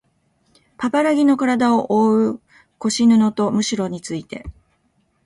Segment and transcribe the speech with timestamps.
[0.79, 2.41] パパラギのからだをおおう
[2.79, 4.47] 腰布とむしろについて